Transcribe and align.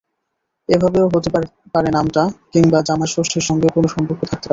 এভাবেও 0.69 1.07
হতে 1.13 1.29
পারে 1.73 1.89
নামটা, 1.91 2.21
কিংবা 2.51 2.79
জামাইষষ্ঠীর 2.87 3.47
সঙ্গেও 3.49 3.75
কোনো 3.75 3.87
সম্পর্ক 3.87 4.21
থাকতে 4.21 4.37
পারে। 4.37 4.49